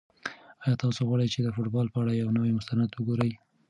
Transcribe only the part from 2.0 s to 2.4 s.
اړه یو